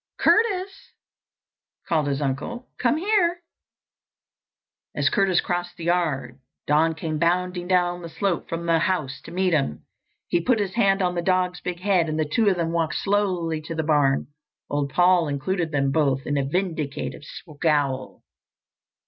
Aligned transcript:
"Curtis," 0.17 0.93
called 1.87 2.07
his 2.07 2.23
uncle, 2.23 2.67
"come 2.79 2.97
here." 2.97 3.43
As 4.95 5.11
Curtis 5.11 5.41
crossed 5.41 5.77
the 5.77 5.83
yard, 5.83 6.39
Don 6.65 6.95
came 6.95 7.19
bounding 7.19 7.67
down 7.67 8.01
the 8.01 8.09
slope 8.09 8.49
from 8.49 8.65
the 8.65 8.79
house 8.79 9.21
to 9.25 9.31
meet 9.31 9.53
him. 9.53 9.85
He 10.27 10.41
put 10.41 10.57
his 10.59 10.73
hand 10.73 11.03
on 11.03 11.13
the 11.13 11.21
dog's 11.21 11.61
big 11.61 11.81
head 11.81 12.09
and 12.09 12.19
the 12.19 12.25
two 12.25 12.49
of 12.49 12.55
them 12.57 12.71
walked 12.71 12.95
slowly 12.95 13.61
to 13.61 13.75
the 13.75 13.83
barn. 13.83 14.29
Old 14.71 14.91
Paul 14.91 15.27
included 15.27 15.69
them 15.71 15.91
both 15.91 16.25
in 16.25 16.35
a 16.35 16.45
vindictive 16.45 17.21
scowl. 17.23 18.23